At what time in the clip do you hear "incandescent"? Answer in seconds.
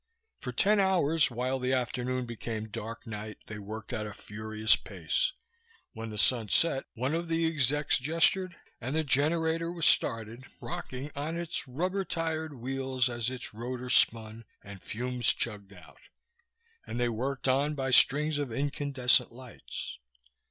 18.51-19.31